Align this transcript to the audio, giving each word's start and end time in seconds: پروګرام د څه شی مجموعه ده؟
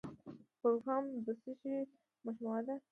پروګرام 0.61 1.03
د 1.25 1.27
څه 1.41 1.51
شی 1.59 1.75
مجموعه 2.25 2.61
ده؟ 2.67 2.75